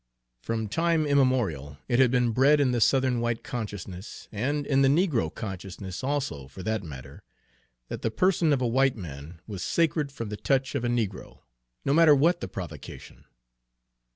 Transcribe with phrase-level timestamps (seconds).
[0.41, 4.87] From time immemorial it had been bred in the Southern white consciousness, and in the
[4.87, 7.21] negro consciousness also, for that matter,
[7.87, 11.41] that the person of a white man was sacred from the touch of a negro,
[11.85, 13.25] no matter what the provocation.